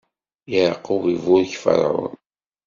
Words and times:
Yeɛqub 0.51 1.03
iburek 1.13 1.53
Ferɛun. 1.63 2.15